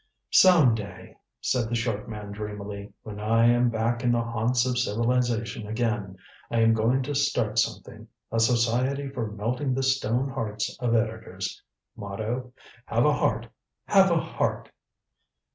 "Some 0.31 0.73
day," 0.73 1.15
said 1.41 1.69
the 1.69 1.75
short 1.75 2.09
man 2.09 2.31
dreamily, 2.31 2.91
"when 3.03 3.19
I 3.19 3.45
am 3.45 3.69
back 3.69 4.03
in 4.03 4.11
the 4.11 4.23
haunts 4.23 4.65
of 4.65 4.79
civilization 4.79 5.67
again, 5.67 6.17
I 6.49 6.61
am 6.61 6.73
going 6.73 7.03
to 7.03 7.13
start 7.13 7.59
something. 7.59 8.07
A 8.31 8.39
Society 8.39 9.09
for 9.09 9.29
Melting 9.31 9.75
the 9.75 9.83
Stone 9.83 10.29
Hearts 10.29 10.75
of 10.79 10.95
Editors. 10.95 11.61
Motto: 11.95 12.51
'Have 12.87 13.05
a 13.05 13.13
heart 13.13 13.47
have 13.85 14.09
a 14.09 14.17
heart!' 14.17 14.71